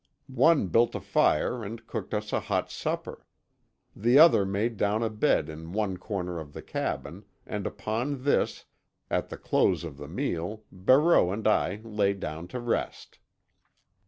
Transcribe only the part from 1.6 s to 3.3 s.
and cooked us a hot supper.